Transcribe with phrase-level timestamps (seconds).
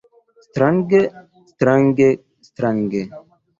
[0.47, 0.99] Strange,
[1.51, 2.07] strange,
[2.49, 3.01] strange.